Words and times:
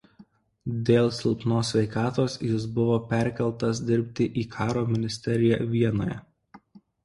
Dėl 0.89 1.09
silpnos 1.17 1.71
sveikatos 1.73 2.39
jis 2.49 2.65
buvo 2.79 2.97
perkeltas 3.13 3.85
dirbti 3.93 4.29
į 4.45 4.49
karo 4.59 4.87
ministeriją 4.97 5.65
Vienoje. 5.79 6.21